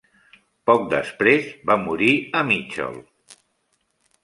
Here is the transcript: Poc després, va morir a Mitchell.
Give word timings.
Poc 0.69 0.87
després, 0.93 1.51
va 1.71 1.77
morir 1.83 2.09
a 2.41 2.43
Mitchell. 2.51 2.99